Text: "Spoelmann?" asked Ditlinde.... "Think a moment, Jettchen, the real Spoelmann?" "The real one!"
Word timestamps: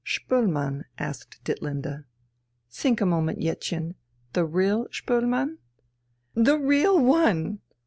"Spoelmann?" 0.03 0.85
asked 0.97 1.43
Ditlinde.... 1.43 2.05
"Think 2.71 3.01
a 3.01 3.05
moment, 3.05 3.37
Jettchen, 3.39 3.93
the 4.33 4.43
real 4.47 4.87
Spoelmann?" 4.89 5.59
"The 6.33 6.57
real 6.57 6.99
one!" 6.99 7.59